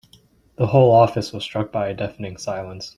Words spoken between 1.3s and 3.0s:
was struck by a deafening silence.